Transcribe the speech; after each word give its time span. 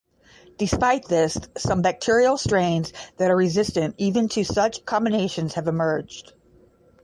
Despite 0.57 1.09
this, 1.09 1.37
some 1.57 1.83
bacterial 1.83 2.35
strains 2.35 2.91
that 3.17 3.29
are 3.29 3.35
resistant 3.35 3.93
even 3.99 4.29
to 4.29 4.43
such 4.43 4.83
combinations 4.83 5.53
have 5.53 5.67
emerged. 5.67 6.33